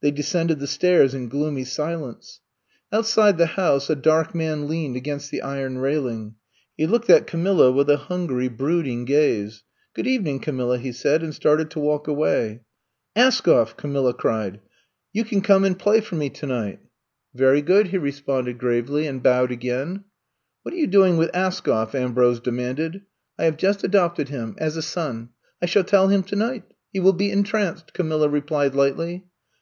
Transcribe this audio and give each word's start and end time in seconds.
They 0.00 0.12
descended 0.12 0.60
the 0.60 0.68
stairs 0.68 1.12
in 1.12 1.28
gloomy 1.28 1.64
si 1.64 1.82
lence. 1.96 2.38
Outside 2.92 3.36
the 3.36 3.46
house 3.46 3.90
a 3.90 3.96
dark 3.96 4.32
man 4.32 4.68
leaned 4.68 4.94
against 4.94 5.32
the 5.32 5.42
iron 5.42 5.78
railing. 5.78 6.36
He 6.76 6.86
looked 6.86 7.10
at 7.10 7.26
Ca 7.26 7.36
milla 7.36 7.72
with 7.72 7.90
a 7.90 7.96
hungry, 7.96 8.46
brooding 8.46 9.04
gaze. 9.06 9.64
Good 9.94 10.06
evening, 10.06 10.38
Camilla," 10.38 10.78
he 10.78 10.92
said, 10.92 11.24
and 11.24 11.34
started 11.34 11.68
to 11.72 11.80
walk 11.80 12.06
away. 12.06 12.60
Askoff!" 13.16 13.76
Camilla 13.76 14.14
cried. 14.14 14.60
You 15.12 15.24
can 15.24 15.40
come 15.40 15.64
and 15.64 15.76
play 15.76 16.00
for 16.00 16.14
me 16.14 16.30
tonight." 16.30 16.78
I'VE 16.78 16.78
COMB 16.78 16.78
TO 16.78 16.78
STAT 16.78 17.32
63 17.32 17.44
"Very 17.46 17.62
good/* 17.62 17.88
he 17.88 17.98
responded 17.98 18.58
gravely, 18.58 19.06
and 19.08 19.20
bowed 19.20 19.50
again. 19.50 20.04
What 20.62 20.74
are 20.74 20.78
yon 20.78 20.90
doing 20.90 21.16
with 21.16 21.32
Askoflff" 21.32 21.96
Ambrose 21.96 22.38
demanded. 22.38 23.02
I 23.36 23.46
have 23.46 23.56
jnst 23.56 23.82
adopted 23.82 24.28
him— 24.28 24.54
as 24.58 24.76
a 24.76 24.80
son. 24.82 25.30
I 25.60 25.66
shall 25.66 25.82
tell 25.82 26.06
him 26.06 26.22
tonight. 26.22 26.62
He 26.92 27.00
will 27.00 27.12
be 27.14 27.32
en 27.32 27.42
tranced, 27.42 27.92
Camilla 27.94 28.28
replied 28.28 28.76
lightly. 28.76 29.24